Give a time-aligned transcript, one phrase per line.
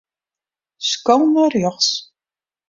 [0.89, 1.91] Sko nei rjochts.